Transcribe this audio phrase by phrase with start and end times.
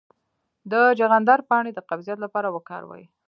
[0.71, 3.03] د چغندر پاڼې د قبضیت لپاره وکاروئ